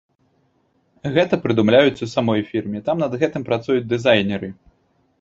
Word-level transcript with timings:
Гэта 1.17 1.39
прыдумляюць 1.43 2.03
у 2.09 2.11
самой 2.15 2.41
фірме, 2.49 2.83
там 2.91 2.97
над 3.07 3.13
гэтым 3.23 3.41
працуюць 3.51 3.81
дызайнеры. 3.95 4.55